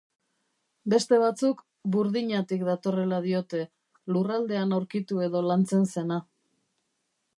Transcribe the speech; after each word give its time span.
Beste 0.93 1.17
batzuk 1.23 1.59
burdinatik 1.95 2.65
datorrela 2.69 3.19
diote, 3.27 3.61
lurraldean 4.17 4.75
aurkitu 4.79 5.23
edo 5.27 5.45
lantzen 5.53 5.87
zena. 5.99 6.19